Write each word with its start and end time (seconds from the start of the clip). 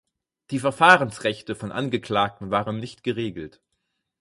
Die 0.49 0.57
Verfahrensrechte 0.57 1.53
von 1.53 1.71
Angeklagten 1.71 2.49
waren 2.49 2.79
nicht 2.79 3.03
geregelt. 3.03 3.61